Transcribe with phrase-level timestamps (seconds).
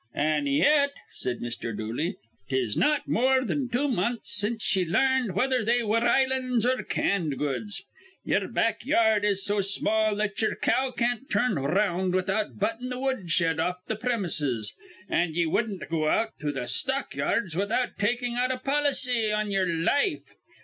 [0.15, 1.77] "An' yet," said Mr.
[1.77, 2.15] Dooley,
[2.49, 7.37] "tis not more thin two months since ye larned whether they were islands or canned
[7.37, 7.83] goods.
[8.25, 12.89] Ye'er back yard is so small that ye'er cow can't turn r round without buttin'
[12.89, 14.73] th' woodshed off th' premises,
[15.07, 19.51] an' ye wudden't go out to th' stock yards without takin' out a policy on
[19.51, 20.33] yer life.